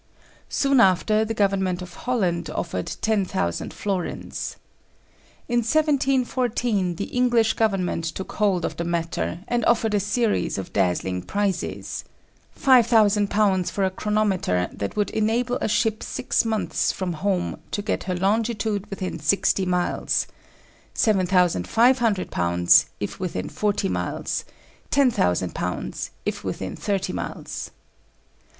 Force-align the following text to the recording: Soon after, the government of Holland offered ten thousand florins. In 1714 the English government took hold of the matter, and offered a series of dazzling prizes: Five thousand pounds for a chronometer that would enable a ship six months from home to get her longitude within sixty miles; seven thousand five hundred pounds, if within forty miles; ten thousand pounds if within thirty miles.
Soon 0.49 0.79
after, 0.79 1.23
the 1.23 1.35
government 1.35 1.79
of 1.83 1.93
Holland 1.93 2.49
offered 2.49 2.87
ten 3.01 3.23
thousand 3.23 3.71
florins. 3.71 4.55
In 5.47 5.59
1714 5.59 6.95
the 6.95 7.03
English 7.03 7.53
government 7.53 8.05
took 8.05 8.31
hold 8.31 8.65
of 8.65 8.77
the 8.77 8.83
matter, 8.83 9.41
and 9.47 9.63
offered 9.65 9.93
a 9.93 9.99
series 9.99 10.57
of 10.57 10.73
dazzling 10.73 11.21
prizes: 11.21 12.03
Five 12.55 12.87
thousand 12.87 13.29
pounds 13.29 13.69
for 13.69 13.83
a 13.83 13.91
chronometer 13.91 14.69
that 14.73 14.95
would 14.95 15.11
enable 15.11 15.57
a 15.61 15.67
ship 15.69 16.01
six 16.01 16.45
months 16.45 16.91
from 16.91 17.13
home 17.13 17.59
to 17.69 17.83
get 17.83 18.05
her 18.05 18.15
longitude 18.17 18.89
within 18.89 19.19
sixty 19.19 19.67
miles; 19.67 20.25
seven 20.95 21.27
thousand 21.27 21.67
five 21.67 21.99
hundred 21.99 22.31
pounds, 22.31 22.87
if 22.99 23.19
within 23.19 23.49
forty 23.49 23.87
miles; 23.87 24.45
ten 24.89 25.11
thousand 25.11 25.53
pounds 25.53 26.09
if 26.25 26.43
within 26.43 26.75
thirty 26.75 27.13
miles. 27.13 27.69